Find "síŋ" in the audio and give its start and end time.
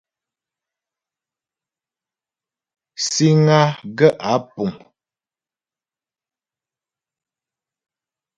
3.09-3.45